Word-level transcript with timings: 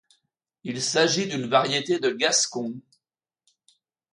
Il 0.63 0.81
s'agit 0.81 1.27
d'une 1.27 1.45
variété 1.45 1.99
de 1.99 2.09
Gascon. 2.09 2.73